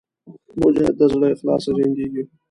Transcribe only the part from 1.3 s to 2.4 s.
اخلاصه جنګېږي.